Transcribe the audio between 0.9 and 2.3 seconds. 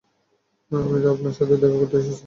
তো আপনার সাথে দেখা করতে এসেছি।